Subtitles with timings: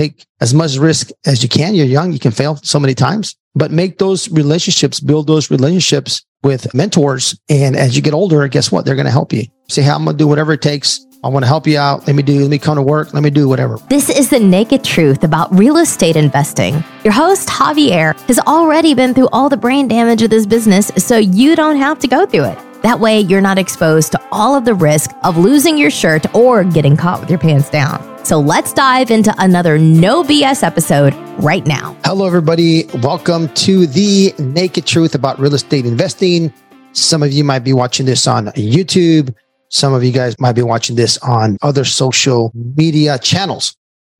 [0.00, 1.74] take as much risk as you can.
[1.74, 2.12] You're young.
[2.12, 7.38] You can fail so many times, but make those relationships, build those relationships with mentors.
[7.48, 8.84] And as you get older, guess what?
[8.84, 9.44] They're going to help you.
[9.68, 11.04] Say, hey, I'm going to do whatever it takes.
[11.22, 12.06] I want to help you out.
[12.06, 13.12] Let me do, let me come to work.
[13.12, 13.76] Let me do whatever.
[13.90, 16.82] This is the naked truth about real estate investing.
[17.04, 21.18] Your host, Javier, has already been through all the brain damage of this business, so
[21.18, 22.69] you don't have to go through it.
[22.82, 26.64] That way, you're not exposed to all of the risk of losing your shirt or
[26.64, 28.24] getting caught with your pants down.
[28.24, 31.94] So let's dive into another no BS episode right now.
[32.04, 32.86] Hello, everybody.
[33.02, 36.54] Welcome to the naked truth about real estate investing.
[36.92, 39.34] Some of you might be watching this on YouTube.
[39.68, 43.76] Some of you guys might be watching this on other social media channels.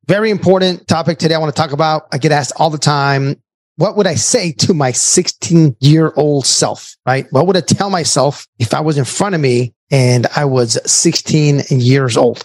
[0.06, 2.08] Very important topic today I want to talk about.
[2.12, 3.40] I get asked all the time
[3.80, 7.26] what would I say to my 16 year old self, right?
[7.30, 10.78] What would I tell myself if I was in front of me and I was
[10.84, 12.44] 16 years old?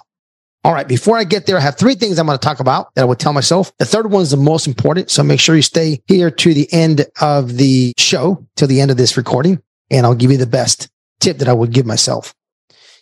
[0.64, 0.88] All right.
[0.88, 3.06] Before I get there, I have three things I'm going to talk about that I
[3.06, 3.74] would tell myself.
[3.80, 5.12] The third one is the most important.
[5.12, 8.90] So make sure you stay here to the end of the show, till the end
[8.90, 9.62] of this recording,
[9.92, 10.90] and I'll give you the best
[11.20, 12.34] tip that I would give myself.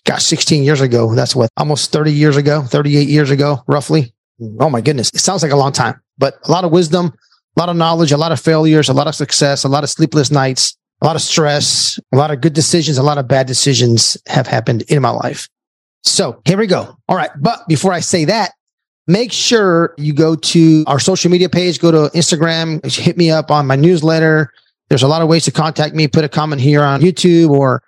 [0.05, 1.13] Gosh, 16 years ago.
[1.13, 4.11] That's what almost 30 years ago, 38 years ago, roughly.
[4.59, 5.11] Oh my goodness.
[5.13, 7.13] It sounds like a long time, but a lot of wisdom,
[7.55, 9.89] a lot of knowledge, a lot of failures, a lot of success, a lot of
[9.89, 13.45] sleepless nights, a lot of stress, a lot of good decisions, a lot of bad
[13.45, 15.47] decisions have happened in my life.
[16.03, 16.97] So here we go.
[17.07, 17.31] All right.
[17.39, 18.51] But before I say that,
[19.07, 23.51] make sure you go to our social media page, go to Instagram, hit me up
[23.51, 24.51] on my newsletter.
[24.89, 26.07] There's a lot of ways to contact me.
[26.07, 27.83] Put a comment here on YouTube or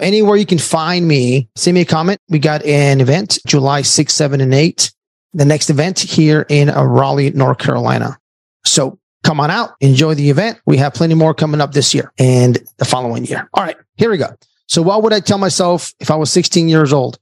[0.00, 1.48] anywhere you can find me.
[1.56, 2.20] Send me a comment.
[2.28, 4.92] We got an event July 6, 7, and 8.
[5.34, 8.18] The next event here in Raleigh, North Carolina.
[8.64, 8.98] So
[9.32, 10.60] come on out, enjoy the event.
[10.66, 13.48] We have plenty more coming up this year and the following year.
[13.54, 14.28] All right, here we go.
[14.66, 17.18] So, what would I tell myself if I was 16 years old?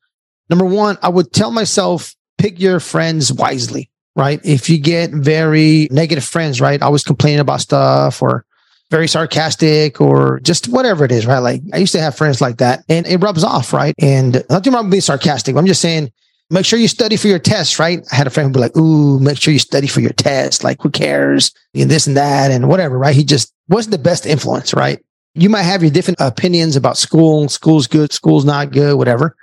[0.48, 4.40] Number one, I would tell myself, pick your friends wisely, right?
[4.42, 6.82] If you get very negative friends, right?
[6.82, 8.44] Always complaining about stuff or
[8.90, 11.38] very sarcastic or just whatever it is, right?
[11.38, 13.94] Like I used to have friends like that and it rubs off, right?
[14.00, 15.54] And nothing wrong with being sarcastic.
[15.54, 16.10] I'm just saying
[16.50, 18.04] make sure you study for your test, right?
[18.12, 20.64] I had a friend who'd be like, ooh, make sure you study for your test.
[20.64, 21.52] Like, who cares?
[21.74, 23.14] And this and that and whatever, right?
[23.14, 24.98] He just wasn't the best influence, right?
[25.34, 27.48] You might have your different opinions about school.
[27.48, 29.36] School's good, school's not good, whatever.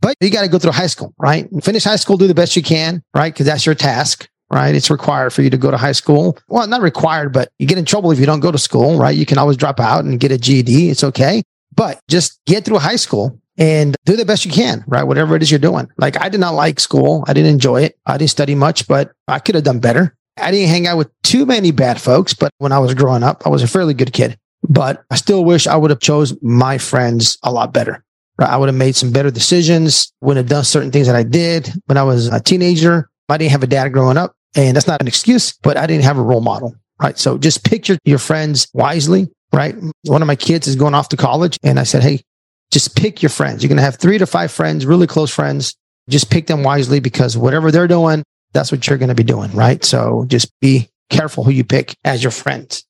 [0.00, 1.48] But you got to go through high school, right?
[1.62, 3.32] Finish high school, do the best you can, right?
[3.32, 4.74] Because that's your task, right?
[4.74, 6.38] It's required for you to go to high school.
[6.48, 9.16] Well, not required, but you get in trouble if you don't go to school, right?
[9.16, 10.90] You can always drop out and get a GED.
[10.90, 11.42] It's okay.
[11.74, 15.02] But just get through high school and do the best you can, right?
[15.02, 15.90] Whatever it is you're doing.
[15.98, 17.24] Like I did not like school.
[17.26, 17.98] I didn't enjoy it.
[18.06, 20.14] I didn't study much, but I could have done better.
[20.38, 23.42] I didn't hang out with too many bad folks, but when I was growing up,
[23.44, 24.38] I was a fairly good kid.
[24.68, 28.04] But I still wish I would have chose my friends a lot better.
[28.38, 28.48] Right?
[28.48, 31.72] I would have made some better decisions, wouldn't have done certain things that I did
[31.86, 33.10] when I was a teenager.
[33.28, 36.04] I didn't have a dad growing up, and that's not an excuse, but I didn't
[36.04, 36.74] have a role model.
[37.00, 37.18] Right.
[37.18, 39.28] So just pick your, your friends wisely.
[39.52, 39.74] Right.
[40.04, 42.22] One of my kids is going off to college, and I said, Hey,
[42.70, 43.62] just pick your friends.
[43.62, 45.76] You're going to have three to five friends, really close friends.
[46.08, 49.50] Just pick them wisely because whatever they're doing, that's what you're going to be doing,
[49.52, 49.84] right?
[49.84, 52.84] So just be careful who you pick as your friends.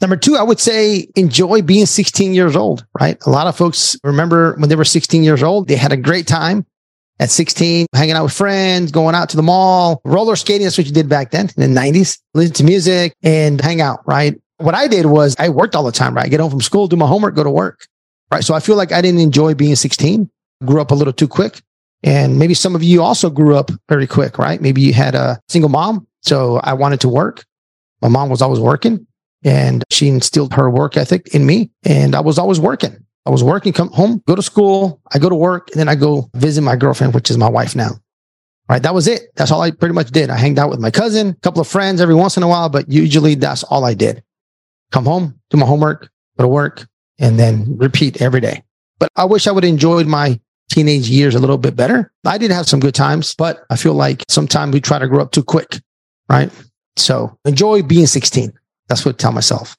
[0.00, 3.16] Number two, I would say enjoy being 16 years old, right?
[3.24, 6.26] A lot of folks remember when they were 16 years old, they had a great
[6.26, 6.66] time
[7.20, 10.64] at 16, hanging out with friends, going out to the mall, roller skating.
[10.64, 14.00] That's what you did back then in the 90s, listen to music and hang out,
[14.06, 14.40] right?
[14.56, 16.30] What I did was I worked all the time, right?
[16.30, 17.86] get home from school, do my homework, go to work
[18.32, 18.42] right?
[18.42, 20.28] So I feel like I didn't enjoy being 16,
[20.64, 21.62] grew up a little too quick.
[22.02, 24.60] And maybe some of you also grew up very quick, right?
[24.60, 26.06] Maybe you had a single mom.
[26.22, 27.44] So I wanted to work.
[28.00, 29.06] My mom was always working
[29.44, 31.70] and she instilled her work ethic in me.
[31.84, 32.96] And I was always working.
[33.24, 35.94] I was working, come home, go to school, I go to work, and then I
[35.94, 37.90] go visit my girlfriend, which is my wife now.
[38.68, 38.82] Right.
[38.82, 39.22] That was it.
[39.36, 40.30] That's all I pretty much did.
[40.30, 42.68] I hanged out with my cousin, a couple of friends every once in a while,
[42.68, 44.24] but usually that's all I did.
[44.90, 46.86] Come home, do my homework, go to work,
[47.22, 48.62] and then repeat every day.
[48.98, 50.38] But I wish I would have enjoyed my
[50.68, 52.12] teenage years a little bit better.
[52.26, 55.22] I did have some good times, but I feel like sometimes we try to grow
[55.22, 55.80] up too quick,
[56.28, 56.50] right?
[56.96, 58.52] So enjoy being 16.
[58.88, 59.76] That's what I tell myself.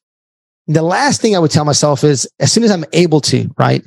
[0.67, 3.85] The last thing I would tell myself is as soon as I'm able to, right?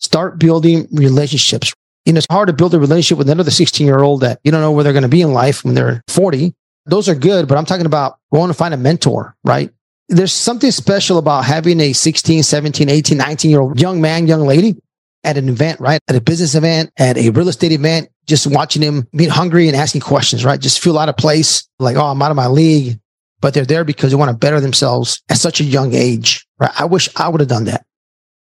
[0.00, 1.72] Start building relationships.
[2.06, 4.50] You know, it's hard to build a relationship with another 16 year old that you
[4.50, 6.54] don't know where they're going to be in life when they're 40.
[6.86, 9.70] Those are good, but I'm talking about going to find a mentor, right?
[10.08, 14.42] There's something special about having a 16, 17, 18, 19 year old young man, young
[14.42, 14.76] lady
[15.24, 16.00] at an event, right?
[16.08, 19.76] At a business event, at a real estate event, just watching him being hungry and
[19.76, 20.60] asking questions, right?
[20.60, 22.98] Just feel out of place, like, oh, I'm out of my league.
[23.40, 26.70] But they're there because they want to better themselves at such a young age, right?
[26.78, 27.84] I wish I would have done that.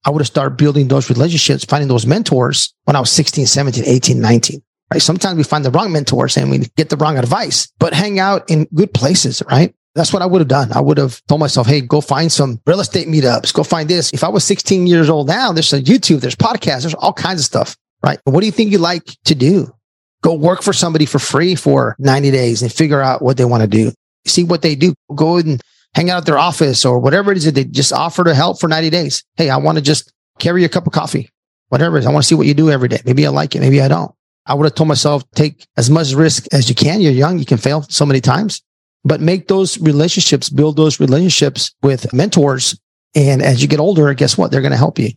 [0.06, 3.84] I would have started building those relationships, finding those mentors when I was 16, 17,
[3.86, 4.62] 18, 19.
[4.94, 5.02] right?
[5.02, 8.50] Sometimes we find the wrong mentors and we get the wrong advice, but hang out
[8.50, 9.74] in good places, right?
[9.95, 10.71] That's what I would have done.
[10.74, 14.12] I would have told myself, hey, go find some real estate meetups, go find this.
[14.13, 17.39] If I was 16 years old now, there's a YouTube, there's podcasts, there's all kinds
[17.39, 18.19] of stuff, right?
[18.25, 19.74] What do you think you like to do?
[20.21, 23.62] Go work for somebody for free for 90 days and figure out what they want
[23.62, 23.92] to do.
[24.27, 24.94] See what they do.
[25.15, 25.62] Go and
[25.94, 28.59] hang out at their office or whatever it is that they just offer to help
[28.59, 29.24] for 90 days.
[29.38, 31.30] Hey, I want to just carry a cup of coffee,
[31.69, 32.06] whatever it is.
[32.06, 33.00] I want to see what you do every day.
[33.06, 33.62] Maybe I like it.
[33.62, 34.13] Maybe I don't.
[34.45, 37.01] I would have told myself, take as much risk as you can.
[37.01, 37.39] You're young.
[37.39, 38.62] You can fail so many times,
[39.06, 42.78] but make those relationships, build those relationships with mentors.
[43.13, 44.52] And as you get older, guess what?
[44.52, 45.12] They're going to help you.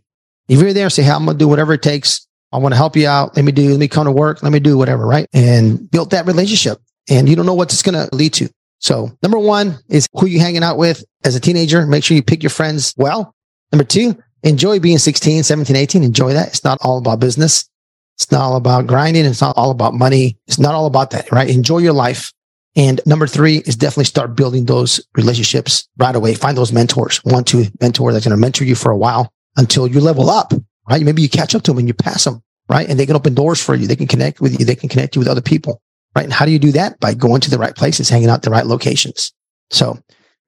[0.49, 2.27] If you're there, say, hey, I'm going to do whatever it takes.
[2.53, 3.35] I want to help you out.
[3.37, 4.43] Let me do, let me come to work.
[4.43, 5.07] Let me do whatever.
[5.07, 5.27] Right.
[5.33, 8.49] And build that relationship and you don't know what it's going to lead to.
[8.79, 11.85] So number one is who you hanging out with as a teenager.
[11.87, 13.35] Make sure you pick your friends well.
[13.73, 16.05] Number two, enjoy being 16, 17, 18.
[16.05, 16.49] Enjoy that.
[16.49, 17.69] It's not all about business.
[18.17, 19.25] It's not all about grinding.
[19.25, 20.39] It's not all about money.
[20.47, 21.49] It's not all about that, right?
[21.49, 22.33] Enjoy your life.
[22.79, 26.35] And number three is definitely start building those relationships right away.
[26.35, 29.89] Find those mentors, one, two mentor that's going to mentor you for a while until
[29.89, 30.55] you level up,
[30.89, 31.03] right?
[31.03, 32.89] Maybe you catch up to them and you pass them, right?
[32.89, 33.89] And they can open doors for you.
[33.89, 34.65] They can connect with you.
[34.65, 35.83] They can connect you with other people,
[36.15, 36.23] right?
[36.23, 37.01] And how do you do that?
[37.01, 39.33] By going to the right places, hanging out the right locations.
[39.71, 39.99] So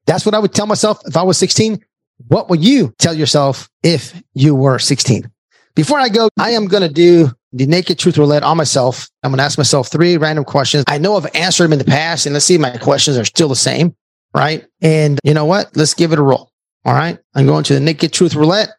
[0.06, 1.84] that's what I would tell myself if I was 16.
[2.28, 5.28] What would you tell yourself if you were 16?
[5.74, 9.08] Before I go, I am going to do the naked truth roulette on myself.
[9.22, 10.84] I'm going to ask myself three random questions.
[10.86, 13.24] I know I've answered them in the past, and let's see if my questions are
[13.24, 13.94] still the same.
[14.34, 14.64] Right.
[14.80, 15.76] And you know what?
[15.76, 16.50] Let's give it a roll.
[16.84, 17.18] All right.
[17.34, 18.70] I'm going to the naked truth roulette.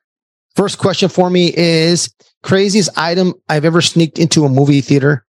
[0.55, 2.13] First question for me is
[2.43, 5.25] craziest item I've ever sneaked into a movie theater.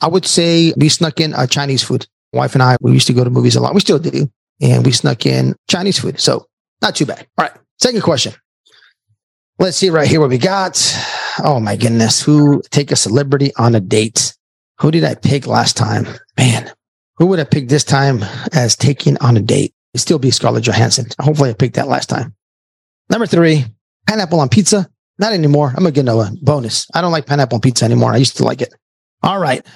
[0.00, 2.06] I would say we snuck in a Chinese food.
[2.32, 3.74] My wife and I, we used to go to movies a lot.
[3.74, 4.30] We still do.
[4.60, 6.20] And we snuck in Chinese food.
[6.20, 6.46] So
[6.82, 7.26] not too bad.
[7.38, 7.52] All right.
[7.78, 8.34] Second question.
[9.58, 10.76] Let's see right here what we got.
[11.42, 12.22] Oh my goodness.
[12.22, 14.34] Who take a celebrity on a date?
[14.80, 16.06] Who did I pick last time?
[16.38, 16.70] Man,
[17.16, 19.74] who would I pick this time as taking on a date?
[19.92, 21.06] It'd still be Scarlett Johansson.
[21.20, 22.34] Hopefully I picked that last time.
[23.10, 23.64] Number three,
[24.08, 24.88] pineapple on pizza.
[25.18, 25.68] Not anymore.
[25.68, 26.86] I'm going to get a bonus.
[26.94, 28.12] I don't like pineapple on pizza anymore.
[28.12, 28.74] I used to like it.
[29.22, 29.66] All right.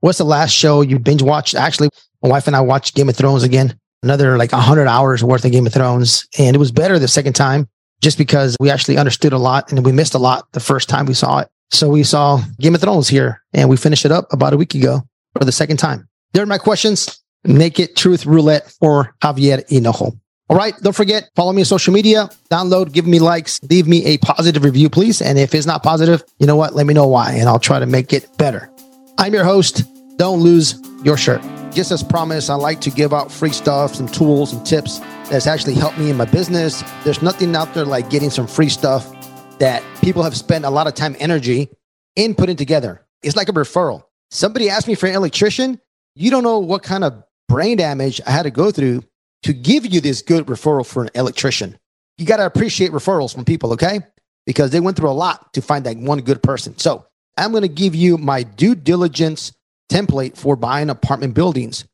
[0.00, 1.54] What's the last show you binge watched?
[1.54, 1.90] Actually,
[2.22, 3.78] my wife and I watched Game of Thrones again.
[4.02, 6.26] Another like 100 hours worth of Game of Thrones.
[6.38, 7.68] And it was better the second time
[8.00, 11.06] just because we actually understood a lot and we missed a lot the first time
[11.06, 11.48] we saw it.
[11.70, 14.74] So we saw Game of Thrones here and we finished it up about a week
[14.74, 15.02] ago
[15.36, 16.08] for the second time.
[16.32, 17.20] There are my questions.
[17.44, 20.18] Naked Truth Roulette for Javier Hinojo.
[20.48, 20.74] All right.
[20.82, 24.62] Don't forget, follow me on social media, download, give me likes, leave me a positive
[24.62, 25.22] review, please.
[25.22, 26.74] And if it's not positive, you know what?
[26.74, 28.70] Let me know why and I'll try to make it better.
[29.18, 29.84] I'm your host.
[30.18, 31.42] Don't lose your shirt.
[31.72, 35.00] Just as promised, I like to give out free stuff, some tools and tips
[35.30, 36.82] that's actually helped me in my business.
[37.02, 39.10] There's nothing out there like getting some free stuff
[39.58, 41.68] that people have spent a lot of time, energy
[42.16, 43.04] in putting together.
[43.22, 44.04] It's like a referral.
[44.30, 45.80] Somebody asked me for an electrician.
[46.14, 49.02] You don't know what kind of brain damage I had to go through
[49.44, 51.78] to give you this good referral for an electrician.
[52.18, 54.00] You got to appreciate referrals from people, okay?
[54.46, 56.78] Because they went through a lot to find that one good person.
[56.78, 57.06] So
[57.36, 59.52] I'm going to give you my due diligence
[59.90, 61.84] template for buying apartment buildings.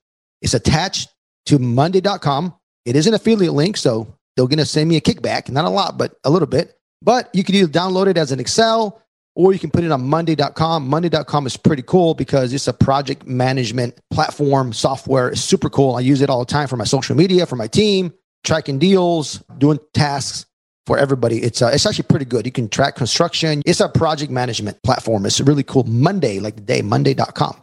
[0.43, 1.09] It's attached
[1.47, 2.55] to monday.com
[2.85, 5.71] it is an affiliate link, so they're going to send me a kickback, not a
[5.71, 6.77] lot, but a little bit.
[7.03, 9.03] But you can either download it as an Excel
[9.35, 10.89] or you can put it on monday.com.
[10.89, 15.31] Monday.com is pretty cool because it's a project management platform software.
[15.31, 15.95] It's super cool.
[15.95, 18.13] I use it all the time for my social media, for my team,
[18.45, 20.47] tracking deals, doing tasks
[20.87, 21.43] for everybody.
[21.43, 22.45] It's uh, it's actually pretty good.
[22.45, 23.63] You can track construction.
[23.65, 25.25] It's a project management platform.
[25.25, 25.85] It's really cool.
[25.85, 27.57] Monday, like the day, monday.com.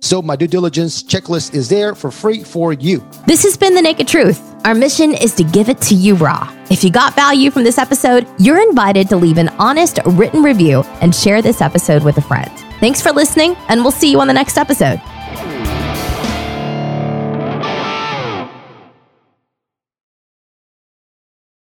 [0.00, 3.06] So my due diligence checklist is there for free for you.
[3.26, 4.40] This has been The Naked Truth.
[4.64, 6.50] Our mission is to give it to you raw.
[6.70, 10.82] If you got value from this episode, you're invited to leave an honest written review
[11.02, 12.50] and share this episode with a friend.
[12.80, 15.02] Thanks for listening, and we'll see you on the next episode.